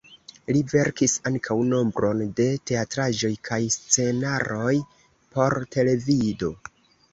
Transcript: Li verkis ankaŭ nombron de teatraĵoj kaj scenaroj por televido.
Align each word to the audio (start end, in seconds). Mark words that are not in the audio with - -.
Li 0.55 0.61
verkis 0.69 1.13
ankaŭ 1.29 1.57
nombron 1.73 2.23
de 2.39 2.47
teatraĵoj 2.71 3.31
kaj 3.51 3.61
scenaroj 3.77 4.75
por 5.37 5.59
televido. 5.79 6.53